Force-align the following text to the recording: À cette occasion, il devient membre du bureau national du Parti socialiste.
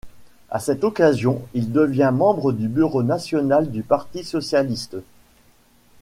À 0.49 0.57
cette 0.57 0.83
occasion, 0.83 1.43
il 1.53 1.71
devient 1.71 2.09
membre 2.11 2.53
du 2.53 2.67
bureau 2.67 3.03
national 3.03 3.69
du 3.69 3.83
Parti 3.83 4.23
socialiste. 4.23 4.95